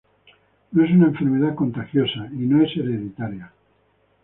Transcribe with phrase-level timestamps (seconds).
[0.71, 3.51] No es una enfermedad contagiosa y no es hereditaria.